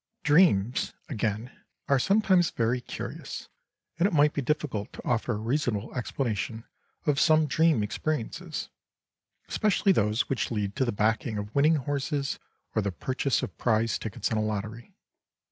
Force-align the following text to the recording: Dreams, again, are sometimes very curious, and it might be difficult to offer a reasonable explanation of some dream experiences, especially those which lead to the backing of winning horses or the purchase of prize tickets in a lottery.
Dreams, 0.23 0.93
again, 1.09 1.51
are 1.87 1.99
sometimes 1.99 2.49
very 2.49 2.81
curious, 2.81 3.49
and 3.99 4.07
it 4.07 4.13
might 4.13 4.33
be 4.33 4.41
difficult 4.41 4.91
to 4.93 5.05
offer 5.07 5.33
a 5.33 5.37
reasonable 5.37 5.93
explanation 5.93 6.63
of 7.05 7.19
some 7.19 7.45
dream 7.45 7.83
experiences, 7.83 8.69
especially 9.47 9.91
those 9.91 10.27
which 10.27 10.49
lead 10.49 10.75
to 10.77 10.85
the 10.85 10.91
backing 10.91 11.37
of 11.37 11.53
winning 11.53 11.75
horses 11.75 12.39
or 12.73 12.81
the 12.81 12.91
purchase 12.91 13.43
of 13.43 13.55
prize 13.59 13.99
tickets 13.99 14.31
in 14.31 14.39
a 14.39 14.41
lottery. 14.41 14.95